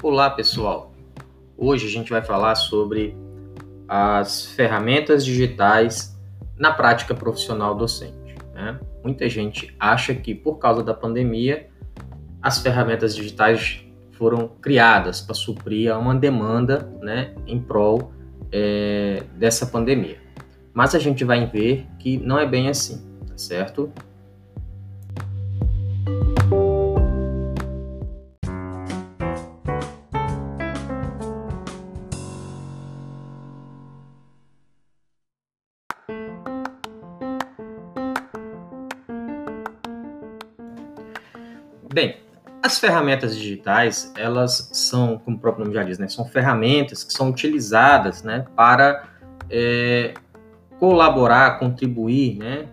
[0.00, 0.92] Olá, pessoal.
[1.56, 3.16] Hoje a gente vai falar sobre
[3.88, 6.16] as ferramentas digitais
[6.56, 8.36] na prática profissional docente.
[8.54, 8.78] Né?
[9.02, 11.68] Muita gente acha que por causa da pandemia
[12.40, 18.12] as ferramentas digitais foram criadas para suprir uma demanda né, em prol
[18.52, 20.18] é, dessa pandemia.
[20.72, 23.92] Mas a gente vai ver que não é bem assim, tá certo?
[41.92, 42.16] Bem,
[42.62, 47.12] as ferramentas digitais, elas são, como o próprio nome já diz, né, são ferramentas que
[47.12, 49.04] são utilizadas né, para
[49.48, 50.14] é,
[50.78, 52.66] colaborar, contribuir né,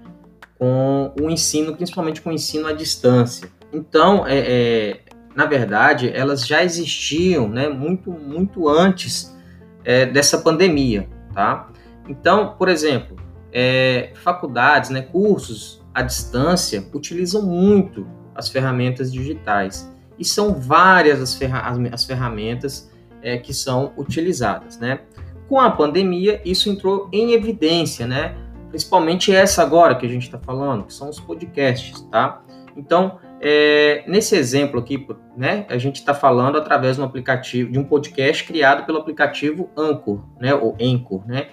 [0.57, 3.49] com o ensino, principalmente com o ensino à distância.
[3.71, 4.99] Então, é, é,
[5.35, 9.35] na verdade, elas já existiam né, muito, muito antes
[9.83, 11.07] é, dessa pandemia.
[11.33, 11.69] Tá?
[12.07, 13.15] Então, por exemplo,
[13.53, 19.91] é, faculdades, né, cursos à distância utilizam muito as ferramentas digitais.
[20.19, 24.99] E são várias as, ferra as ferramentas é, que são utilizadas, né?
[25.47, 28.35] Com a pandemia, isso entrou em evidência, né?
[28.69, 32.41] Principalmente essa agora que a gente está falando, que são os podcasts, tá?
[32.75, 37.79] Então, é, nesse exemplo aqui, né, a gente está falando através de um aplicativo, de
[37.79, 41.47] um podcast criado pelo aplicativo Anchor, né, ou Anchor, né?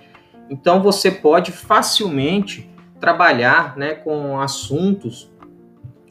[0.50, 5.31] Então, você pode facilmente trabalhar, né, com assuntos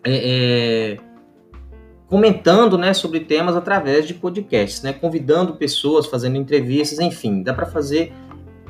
[0.04, 0.98] é, é,
[2.08, 7.66] comentando né, sobre temas através de podcasts, né, convidando pessoas, fazendo entrevistas, enfim, dá para
[7.66, 8.14] fazer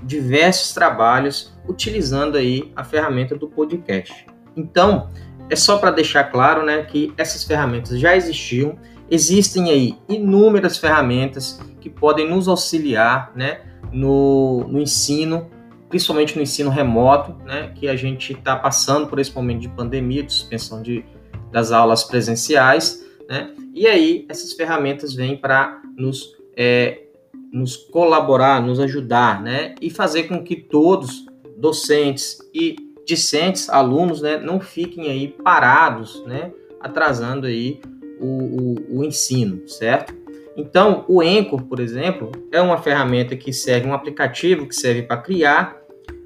[0.03, 4.25] diversos trabalhos utilizando aí a ferramenta do podcast.
[4.55, 5.09] Então,
[5.49, 8.77] é só para deixar claro né, que essas ferramentas já existiam,
[9.09, 15.49] existem aí inúmeras ferramentas que podem nos auxiliar né, no, no ensino
[15.91, 20.23] principalmente no ensino remoto, né, que a gente está passando por esse momento de pandemia,
[20.23, 21.03] de suspensão de,
[21.51, 23.51] das aulas presenciais, né?
[23.73, 27.03] E aí essas ferramentas vêm para nos, é,
[27.51, 29.75] nos colaborar, nos ajudar, né?
[29.81, 31.25] E fazer com que todos,
[31.57, 32.75] docentes e
[33.05, 36.51] discentes, alunos, né, não fiquem aí parados, né?
[36.79, 37.79] Atrasando aí
[38.19, 40.13] o, o, o ensino, certo?
[40.55, 45.17] Então, o Anchor, por exemplo, é uma ferramenta que serve, um aplicativo que serve para
[45.17, 45.81] criar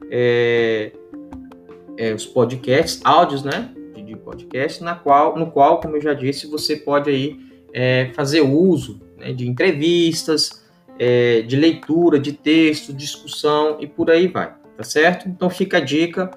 [0.10, 0.92] é,
[1.98, 3.72] é, os podcasts, áudios, né?
[4.26, 7.40] Podcast, na qual, no qual, como eu já disse, você pode aí
[7.72, 10.66] é, fazer uso né, de entrevistas,
[10.98, 15.30] é, de leitura de texto, discussão e por aí vai, tá certo?
[15.30, 16.32] Então fica a dica,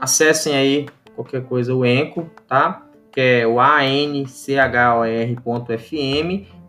[0.00, 2.86] acessem aí qualquer coisa o Enco, tá?
[3.12, 4.36] Que é o anchor.fm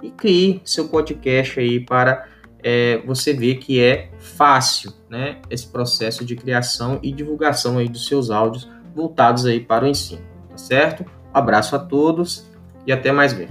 [0.03, 2.27] e crie seu podcast aí para
[2.63, 5.39] é, você ver que é fácil, né?
[5.49, 10.30] Esse processo de criação e divulgação aí dos seus áudios voltados aí para o ensino
[10.51, 11.05] tá certo?
[11.33, 12.45] Abraço a todos
[12.85, 13.49] e até mais ver.